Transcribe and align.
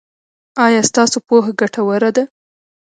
ایا 0.65 0.81
ستاسو 0.89 1.17
پوهه 1.27 1.51
ګټوره 1.59 2.09
ده؟ 2.15 2.23